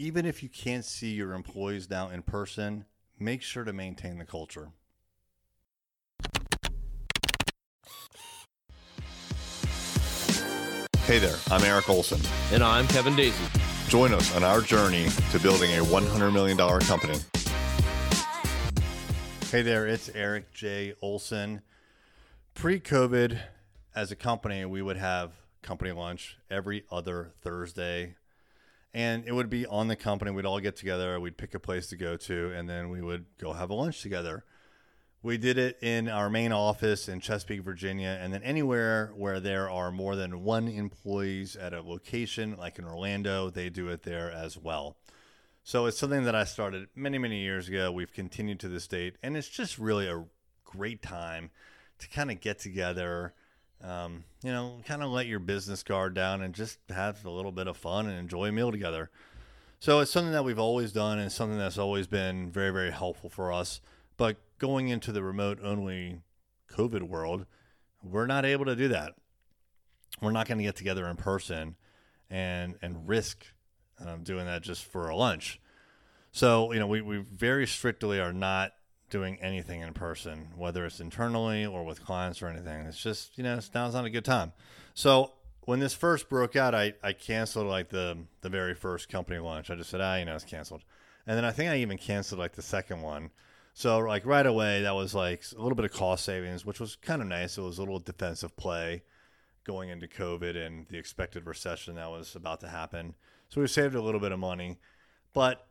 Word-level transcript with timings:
even 0.00 0.24
if 0.24 0.42
you 0.42 0.48
can't 0.48 0.86
see 0.86 1.10
your 1.10 1.34
employees 1.34 1.90
now 1.90 2.08
in 2.08 2.22
person, 2.22 2.86
make 3.18 3.42
sure 3.42 3.64
to 3.64 3.72
maintain 3.72 4.16
the 4.16 4.24
culture. 4.24 4.70
Hey 11.04 11.18
there, 11.18 11.36
I'm 11.50 11.62
Erik 11.64 11.90
Olson. 11.90 12.18
And 12.50 12.64
I'm 12.64 12.86
Kevin 12.86 13.12
Daisey. 13.12 13.90
Join 13.90 14.14
us 14.14 14.34
on 14.34 14.42
our 14.42 14.62
journey 14.62 15.06
to 15.32 15.38
building 15.38 15.70
a 15.72 15.82
$100 15.82 16.32
million 16.32 16.56
company. 16.56 17.18
Hey 19.50 19.60
there, 19.60 19.86
it's 19.86 20.08
Erik 20.14 20.50
J. 20.54 20.94
Olson. 21.02 21.60
Pre 22.54 22.80
COVID, 22.80 23.38
as 23.94 24.10
a 24.10 24.16
company, 24.16 24.64
we 24.64 24.80
would 24.80 24.96
have 24.96 25.32
company 25.60 25.92
lunch 25.92 26.38
every 26.50 26.84
other 26.90 27.32
Thursday. 27.42 28.14
And 28.92 29.24
it 29.26 29.32
would 29.32 29.50
be 29.50 29.66
on 29.66 29.88
the 29.88 29.96
company. 29.96 30.30
We'd 30.32 30.46
all 30.46 30.60
get 30.60 30.76
together, 30.76 31.20
we'd 31.20 31.36
pick 31.36 31.54
a 31.54 31.60
place 31.60 31.86
to 31.88 31.96
go 31.96 32.16
to, 32.16 32.52
and 32.52 32.68
then 32.68 32.90
we 32.90 33.00
would 33.00 33.26
go 33.38 33.52
have 33.52 33.70
a 33.70 33.74
lunch 33.74 34.02
together. 34.02 34.44
We 35.22 35.36
did 35.36 35.58
it 35.58 35.78
in 35.82 36.08
our 36.08 36.30
main 36.30 36.50
office 36.50 37.06
in 37.06 37.20
Chesapeake, 37.20 37.62
Virginia, 37.62 38.18
and 38.20 38.32
then 38.32 38.42
anywhere 38.42 39.12
where 39.14 39.38
there 39.38 39.68
are 39.68 39.92
more 39.92 40.16
than 40.16 40.42
one 40.42 40.66
employees 40.66 41.56
at 41.56 41.74
a 41.74 41.82
location, 41.82 42.56
like 42.56 42.78
in 42.78 42.86
Orlando, 42.86 43.50
they 43.50 43.68
do 43.68 43.88
it 43.88 44.02
there 44.02 44.32
as 44.32 44.56
well. 44.56 44.96
So 45.62 45.84
it's 45.84 45.98
something 45.98 46.24
that 46.24 46.34
I 46.34 46.44
started 46.44 46.88
many, 46.96 47.18
many 47.18 47.40
years 47.40 47.68
ago. 47.68 47.92
We've 47.92 48.12
continued 48.12 48.60
to 48.60 48.68
this 48.68 48.88
date, 48.88 49.16
and 49.22 49.36
it's 49.36 49.48
just 49.48 49.78
really 49.78 50.08
a 50.08 50.24
great 50.64 51.02
time 51.02 51.50
to 51.98 52.08
kind 52.08 52.30
of 52.30 52.40
get 52.40 52.58
together, 52.58 53.34
um, 53.82 54.24
you 54.42 54.52
know, 54.52 54.78
kind 54.84 55.02
of 55.02 55.10
let 55.10 55.26
your 55.26 55.38
business 55.38 55.82
guard 55.82 56.14
down 56.14 56.42
and 56.42 56.54
just 56.54 56.78
have 56.90 57.24
a 57.24 57.30
little 57.30 57.52
bit 57.52 57.66
of 57.66 57.76
fun 57.76 58.06
and 58.06 58.18
enjoy 58.18 58.48
a 58.48 58.52
meal 58.52 58.70
together. 58.70 59.10
So 59.78 60.00
it's 60.00 60.10
something 60.10 60.32
that 60.32 60.44
we've 60.44 60.58
always 60.58 60.92
done 60.92 61.18
and 61.18 61.32
something 61.32 61.58
that's 61.58 61.78
always 61.78 62.06
been 62.06 62.50
very, 62.50 62.70
very 62.70 62.90
helpful 62.90 63.30
for 63.30 63.52
us. 63.52 63.80
But 64.18 64.36
going 64.58 64.88
into 64.88 65.12
the 65.12 65.22
remote 65.22 65.58
only 65.62 66.20
COVID 66.70 67.02
world, 67.02 67.46
we're 68.02 68.26
not 68.26 68.44
able 68.44 68.66
to 68.66 68.76
do 68.76 68.88
that. 68.88 69.14
We're 70.20 70.32
not 70.32 70.46
going 70.46 70.58
to 70.58 70.64
get 70.64 70.76
together 70.76 71.06
in 71.06 71.16
person 71.16 71.76
and 72.28 72.76
and 72.82 73.08
risk 73.08 73.44
um, 74.04 74.22
doing 74.22 74.46
that 74.46 74.62
just 74.62 74.84
for 74.84 75.08
a 75.08 75.16
lunch. 75.16 75.60
So 76.32 76.72
you 76.72 76.78
know, 76.78 76.86
we, 76.86 77.00
we 77.00 77.18
very 77.18 77.66
strictly 77.66 78.20
are 78.20 78.32
not 78.32 78.72
doing 79.10 79.38
anything 79.40 79.80
in 79.80 79.92
person, 79.92 80.48
whether 80.56 80.84
it's 80.84 81.00
internally 81.00 81.66
or 81.66 81.84
with 81.84 82.04
clients 82.04 82.42
or 82.42 82.48
anything. 82.48 82.86
It's 82.86 83.02
just 83.02 83.36
you 83.36 83.44
know, 83.44 83.58
now's 83.74 83.94
not 83.94 84.04
a 84.04 84.10
good 84.10 84.24
time. 84.24 84.52
So 84.94 85.32
when 85.62 85.80
this 85.80 85.94
first 85.94 86.28
broke 86.28 86.56
out, 86.56 86.74
I, 86.74 86.94
I 87.02 87.12
canceled 87.12 87.66
like 87.66 87.90
the 87.90 88.18
the 88.40 88.48
very 88.48 88.74
first 88.74 89.08
company 89.08 89.38
lunch. 89.38 89.70
I 89.70 89.74
just 89.74 89.90
said, 89.90 90.00
ah, 90.00 90.16
you 90.16 90.24
know, 90.24 90.34
it's 90.34 90.44
canceled. 90.44 90.82
And 91.26 91.36
then 91.36 91.44
I 91.44 91.52
think 91.52 91.70
I 91.70 91.76
even 91.76 91.98
canceled 91.98 92.38
like 92.38 92.52
the 92.52 92.62
second 92.62 93.02
one 93.02 93.30
so 93.74 93.98
like 94.00 94.26
right 94.26 94.46
away, 94.46 94.82
that 94.82 94.94
was 94.94 95.14
like 95.14 95.42
a 95.56 95.62
little 95.62 95.76
bit 95.76 95.84
of 95.84 95.92
cost 95.92 96.24
savings, 96.24 96.64
which 96.64 96.80
was 96.80 96.96
kind 96.96 97.22
of 97.22 97.28
nice. 97.28 97.56
It 97.56 97.62
was 97.62 97.78
a 97.78 97.82
little 97.82 97.98
defensive 97.98 98.56
play 98.56 99.02
going 99.64 99.90
into 99.90 100.06
COVID 100.06 100.56
and 100.56 100.86
the 100.88 100.98
expected 100.98 101.46
recession 101.46 101.94
that 101.94 102.10
was 102.10 102.34
about 102.34 102.60
to 102.60 102.68
happen. 102.68 103.14
So 103.48 103.60
we 103.60 103.66
saved 103.66 103.94
a 103.94 104.02
little 104.02 104.20
bit 104.20 104.32
of 104.32 104.38
money, 104.38 104.78
but 105.32 105.66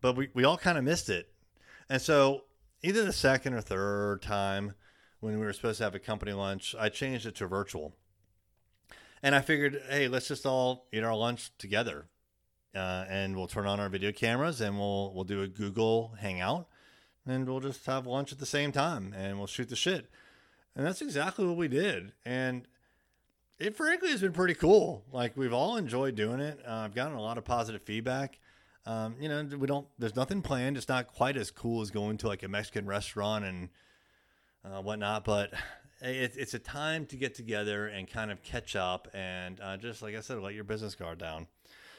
but 0.00 0.16
we, 0.16 0.28
we 0.34 0.44
all 0.44 0.58
kind 0.58 0.76
of 0.76 0.84
missed 0.84 1.08
it. 1.08 1.28
And 1.88 2.02
so 2.02 2.44
either 2.82 3.04
the 3.04 3.12
second 3.12 3.54
or 3.54 3.60
third 3.60 4.22
time 4.22 4.74
when 5.20 5.38
we 5.38 5.44
were 5.44 5.52
supposed 5.52 5.78
to 5.78 5.84
have 5.84 5.94
a 5.94 5.98
company 5.98 6.32
lunch, 6.32 6.74
I 6.78 6.88
changed 6.88 7.26
it 7.26 7.34
to 7.36 7.46
virtual. 7.46 7.94
And 9.22 9.34
I 9.34 9.40
figured, 9.40 9.80
hey, 9.88 10.08
let's 10.08 10.28
just 10.28 10.46
all 10.46 10.86
eat 10.92 11.02
our 11.02 11.16
lunch 11.16 11.50
together. 11.58 12.06
Uh, 12.74 13.06
and 13.08 13.34
we'll 13.34 13.46
turn 13.46 13.66
on 13.66 13.80
our 13.80 13.88
video 13.88 14.12
cameras 14.12 14.60
and 14.60 14.78
we'll 14.78 15.14
we'll 15.14 15.24
do 15.24 15.40
a 15.40 15.48
Google 15.48 16.14
Hangout 16.20 16.68
and 17.26 17.48
we'll 17.48 17.60
just 17.60 17.86
have 17.86 18.06
lunch 18.06 18.32
at 18.32 18.38
the 18.38 18.44
same 18.44 18.70
time 18.70 19.14
and 19.16 19.38
we'll 19.38 19.46
shoot 19.46 19.70
the 19.70 19.76
shit. 19.76 20.10
And 20.74 20.86
that's 20.86 21.00
exactly 21.00 21.46
what 21.46 21.56
we 21.56 21.68
did. 21.68 22.12
And 22.26 22.68
it 23.58 23.76
frankly 23.76 24.10
has 24.10 24.20
been 24.20 24.32
pretty 24.32 24.52
cool. 24.52 25.04
Like 25.10 25.36
we've 25.36 25.54
all 25.54 25.76
enjoyed 25.76 26.16
doing 26.16 26.40
it. 26.40 26.60
Uh, 26.66 26.72
I've 26.72 26.94
gotten 26.94 27.16
a 27.16 27.22
lot 27.22 27.38
of 27.38 27.44
positive 27.44 27.82
feedback. 27.82 28.38
Um, 28.86 29.16
you 29.20 29.28
know, 29.28 29.44
we 29.58 29.66
don't. 29.66 29.86
There's 29.98 30.16
nothing 30.16 30.42
planned. 30.42 30.76
It's 30.76 30.88
not 30.88 31.08
quite 31.08 31.36
as 31.36 31.50
cool 31.50 31.82
as 31.82 31.90
going 31.90 32.18
to 32.18 32.28
like 32.28 32.42
a 32.44 32.48
Mexican 32.48 32.86
restaurant 32.86 33.44
and 33.44 33.68
uh, 34.64 34.80
whatnot. 34.80 35.24
But 35.24 35.52
it, 36.00 36.34
it's 36.36 36.54
a 36.54 36.58
time 36.58 37.06
to 37.06 37.16
get 37.16 37.34
together 37.34 37.88
and 37.88 38.08
kind 38.08 38.30
of 38.30 38.42
catch 38.42 38.76
up 38.76 39.08
and 39.14 39.60
uh, 39.60 39.76
just 39.76 40.02
like 40.02 40.14
I 40.14 40.20
said, 40.20 40.38
let 40.38 40.54
your 40.54 40.64
business 40.64 40.94
guard 40.94 41.18
down. 41.18 41.46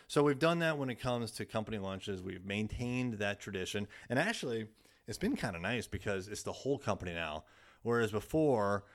So 0.08 0.24
we've 0.24 0.40
done 0.40 0.60
that 0.60 0.78
when 0.78 0.90
it 0.90 1.02
comes 1.02 1.32
to 1.32 1.46
company 1.46 1.78
lunches. 1.78 2.22
We've 2.22 2.46
maintained 2.46 3.16
that 3.16 3.42
tradition, 3.42 3.90
and 4.10 4.18
actually, 4.18 4.68
it's 5.06 5.18
been 5.18 5.36
kind 5.36 5.54
of 5.56 5.62
nice 5.62 5.86
because 5.86 6.30
it's 6.30 6.44
the 6.44 6.54
whole 6.54 6.78
company 6.78 7.14
now. 7.14 7.44
Whereas 7.84 8.12
before, 8.12 8.86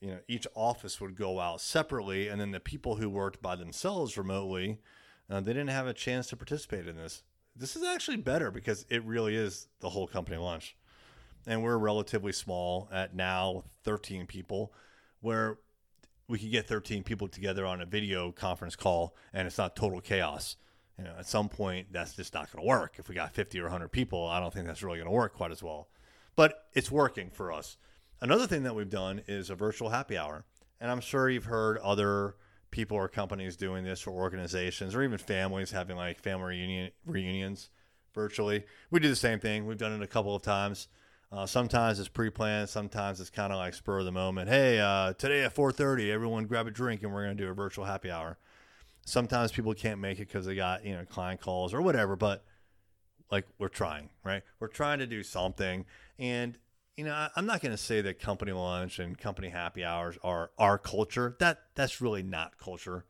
you 0.00 0.10
know, 0.10 0.18
each 0.28 0.46
office 0.54 1.00
would 1.00 1.16
go 1.16 1.40
out 1.40 1.60
separately, 1.60 2.28
and 2.28 2.40
then 2.40 2.52
the 2.52 2.60
people 2.60 2.96
who 2.96 3.10
worked 3.10 3.42
by 3.42 3.56
themselves 3.56 4.16
remotely, 4.16 4.78
uh, 5.28 5.40
they 5.40 5.52
didn't 5.52 5.70
have 5.70 5.88
a 5.88 5.92
chance 5.92 6.28
to 6.28 6.36
participate 6.36 6.86
in 6.86 6.94
this. 6.94 7.24
This 7.60 7.76
is 7.76 7.84
actually 7.84 8.16
better 8.16 8.50
because 8.50 8.86
it 8.88 9.04
really 9.04 9.36
is 9.36 9.68
the 9.80 9.90
whole 9.90 10.06
company 10.06 10.38
lunch, 10.38 10.76
and 11.46 11.62
we're 11.62 11.78
relatively 11.78 12.32
small 12.32 12.88
at 12.90 13.14
now 13.14 13.64
13 13.84 14.26
people, 14.26 14.72
where 15.20 15.58
we 16.26 16.38
could 16.38 16.50
get 16.50 16.66
13 16.66 17.02
people 17.04 17.28
together 17.28 17.66
on 17.66 17.80
a 17.80 17.86
video 17.86 18.32
conference 18.32 18.76
call, 18.76 19.14
and 19.32 19.46
it's 19.46 19.58
not 19.58 19.76
total 19.76 20.00
chaos 20.00 20.56
you 21.00 21.06
know, 21.06 21.14
at 21.18 21.26
some 21.26 21.48
point 21.48 21.86
that's 21.90 22.14
just 22.14 22.34
not 22.34 22.52
going 22.52 22.62
to 22.62 22.68
work. 22.68 22.96
If 22.98 23.08
we 23.08 23.14
got 23.14 23.32
50 23.32 23.58
or 23.60 23.64
100 23.64 23.88
people, 23.88 24.26
I 24.26 24.38
don't 24.38 24.52
think 24.52 24.66
that's 24.66 24.82
really 24.82 24.98
going 24.98 25.08
to 25.08 25.12
work 25.12 25.34
quite 25.34 25.50
as 25.50 25.62
well. 25.62 25.88
But 26.36 26.66
it's 26.74 26.90
working 26.90 27.30
for 27.30 27.50
us. 27.50 27.78
Another 28.20 28.46
thing 28.46 28.64
that 28.64 28.74
we've 28.74 28.90
done 28.90 29.22
is 29.26 29.48
a 29.48 29.54
virtual 29.54 29.88
happy 29.88 30.18
hour. 30.18 30.44
And 30.78 30.90
I'm 30.90 31.00
sure 31.00 31.30
you've 31.30 31.44
heard 31.44 31.78
other 31.78 32.36
people 32.70 32.96
or 32.96 33.08
companies 33.08 33.56
doing 33.56 33.84
this 33.84 34.06
or 34.06 34.10
organizations 34.10 34.94
or 34.94 35.02
even 35.02 35.18
families 35.18 35.70
having 35.70 35.96
like 35.96 36.18
family 36.20 36.56
reunion 36.56 36.90
reunions 37.06 37.70
virtually. 38.14 38.64
We 38.90 39.00
do 39.00 39.08
the 39.08 39.16
same 39.16 39.40
thing. 39.40 39.66
We've 39.66 39.78
done 39.78 39.92
it 39.92 40.02
a 40.02 40.06
couple 40.06 40.34
of 40.34 40.42
times. 40.42 40.88
Uh, 41.32 41.46
sometimes 41.46 42.00
it's 42.00 42.08
pre-planned. 42.08 42.68
Sometimes 42.68 43.20
it's 43.20 43.30
kind 43.30 43.52
of 43.52 43.58
like 43.58 43.74
spur 43.74 44.00
of 44.00 44.04
the 44.04 44.12
moment. 44.12 44.48
Hey, 44.48 44.80
uh, 44.80 45.12
today 45.12 45.44
at 45.44 45.54
4:30, 45.54 46.10
everyone 46.10 46.46
grab 46.46 46.66
a 46.66 46.70
drink 46.70 47.02
and 47.02 47.12
we're 47.12 47.24
going 47.24 47.36
to 47.36 47.44
do 47.44 47.50
a 47.50 47.54
virtual 47.54 47.84
happy 47.84 48.10
hour. 48.10 48.38
Sometimes 49.06 49.52
people 49.52 49.72
can't 49.74 50.00
make 50.00 50.18
it 50.18 50.28
because 50.28 50.46
they 50.46 50.54
got, 50.54 50.84
you 50.84 50.94
know, 50.94 51.04
client 51.04 51.40
calls 51.40 51.72
or 51.72 51.82
whatever, 51.82 52.16
but 52.16 52.44
like 53.30 53.46
we're 53.58 53.68
trying, 53.68 54.10
right? 54.24 54.42
We're 54.58 54.68
trying 54.68 54.98
to 54.98 55.06
do 55.06 55.22
something. 55.22 55.86
And, 56.18 56.58
you 56.96 57.04
know, 57.04 57.12
I, 57.12 57.30
am 57.36 57.46
not 57.46 57.60
going 57.60 57.72
to 57.72 57.78
say 57.78 58.00
that 58.02 58.18
company 58.20 58.52
lunch 58.52 58.98
and 58.98 59.18
company 59.18 59.48
happy 59.48 59.84
hours 59.84 60.18
are 60.22 60.50
our 60.58 60.78
culture. 60.78 61.36
That 61.38 61.60
that's 61.74 62.00
really 62.00 62.22
not 62.22 62.58
culture. 62.58 63.04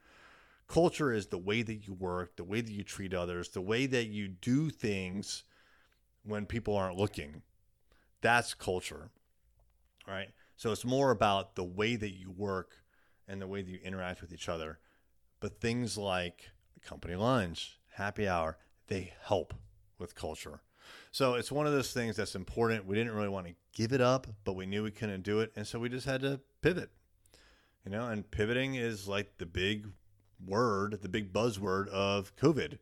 Culture 0.68 1.12
is 1.12 1.26
the 1.26 1.38
way 1.38 1.62
that 1.62 1.86
you 1.86 1.94
work, 1.94 2.36
the 2.36 2.44
way 2.44 2.60
that 2.60 2.70
you 2.70 2.84
treat 2.84 3.12
others, 3.12 3.48
the 3.48 3.60
way 3.60 3.86
that 3.86 4.06
you 4.06 4.28
do 4.28 4.70
things 4.70 5.42
when 6.24 6.46
people 6.46 6.76
aren't 6.76 6.96
looking. 6.96 7.42
That's 8.20 8.54
culture. 8.54 9.10
Right? 10.06 10.28
So 10.56 10.70
it's 10.70 10.84
more 10.84 11.10
about 11.10 11.56
the 11.56 11.64
way 11.64 11.96
that 11.96 12.10
you 12.10 12.30
work 12.30 12.76
and 13.26 13.40
the 13.40 13.46
way 13.46 13.62
that 13.62 13.70
you 13.70 13.80
interact 13.82 14.20
with 14.20 14.32
each 14.32 14.48
other. 14.48 14.78
But 15.40 15.60
things 15.60 15.96
like 15.96 16.50
company 16.82 17.16
lunch, 17.16 17.78
happy 17.94 18.28
hour, 18.28 18.58
they 18.88 19.14
help 19.22 19.54
with 19.98 20.14
culture. 20.14 20.60
So 21.12 21.34
it's 21.34 21.50
one 21.50 21.66
of 21.66 21.72
those 21.72 21.93
things 21.93 22.16
that's 22.16 22.34
important. 22.34 22.87
We 22.87 22.97
didn't 22.97 23.15
really 23.15 23.28
want 23.28 23.47
to 23.47 23.54
give 23.72 23.93
it 23.93 24.00
up, 24.00 24.26
but 24.44 24.54
we 24.54 24.66
knew 24.66 24.82
we 24.82 24.91
couldn't 24.91 25.22
do 25.22 25.41
it. 25.41 25.53
And 25.56 25.66
so 25.66 25.78
we 25.78 25.88
just 25.88 26.06
had 26.06 26.21
to 26.22 26.41
pivot. 26.62 26.91
You 27.84 27.91
know, 27.91 28.06
and 28.06 28.31
pivoting 28.31 28.75
is 28.75 29.09
like 29.09 29.38
the 29.38 29.47
big 29.47 29.87
word, 30.44 31.00
the 31.03 31.09
big 31.09 31.32
buzzword 31.32 31.88
of 31.88 32.34
COVID. 32.37 32.78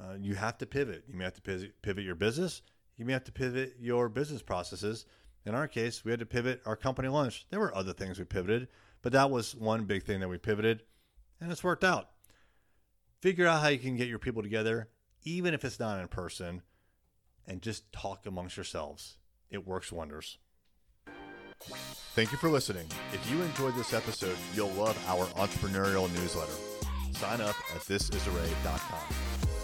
Uh, 0.00 0.14
you 0.20 0.34
have 0.34 0.58
to 0.58 0.66
pivot. 0.66 1.04
You 1.08 1.16
may 1.16 1.24
have 1.24 1.34
to 1.34 1.42
pivot, 1.42 1.82
pivot 1.82 2.04
your 2.04 2.14
business. 2.14 2.62
You 2.96 3.04
may 3.04 3.12
have 3.12 3.24
to 3.24 3.32
pivot 3.32 3.76
your 3.80 4.08
business 4.08 4.42
processes. 4.42 5.06
In 5.44 5.54
our 5.54 5.66
case, 5.66 6.04
we 6.04 6.10
had 6.10 6.20
to 6.20 6.26
pivot 6.26 6.60
our 6.66 6.76
company 6.76 7.08
lunch. 7.08 7.46
There 7.50 7.60
were 7.60 7.74
other 7.74 7.92
things 7.92 8.18
we 8.18 8.24
pivoted, 8.24 8.68
but 9.02 9.12
that 9.12 9.30
was 9.30 9.54
one 9.54 9.84
big 9.84 10.04
thing 10.04 10.20
that 10.20 10.28
we 10.28 10.38
pivoted 10.38 10.82
and 11.40 11.52
it's 11.52 11.64
worked 11.64 11.84
out. 11.84 12.10
Figure 13.20 13.46
out 13.46 13.62
how 13.62 13.68
you 13.68 13.78
can 13.78 13.96
get 13.96 14.08
your 14.08 14.18
people 14.18 14.42
together, 14.42 14.88
even 15.24 15.54
if 15.54 15.64
it's 15.64 15.80
not 15.80 16.00
in 16.00 16.08
person, 16.08 16.62
and 17.48 17.62
just 17.62 17.90
talk 17.90 18.26
amongst 18.26 18.56
yourselves. 18.56 19.16
It 19.50 19.66
works 19.66 19.90
wonders. 19.90 20.38
Thank 22.14 22.30
you 22.30 22.38
for 22.38 22.50
listening. 22.50 22.86
If 23.12 23.28
you 23.30 23.42
enjoyed 23.42 23.74
this 23.74 23.92
episode, 23.92 24.36
you'll 24.54 24.68
love 24.70 24.96
our 25.08 25.26
entrepreneurial 25.42 26.12
newsletter. 26.20 26.52
Sign 27.12 27.40
up 27.40 27.56
at 27.74 27.80
thisisarray.com. 27.82 29.57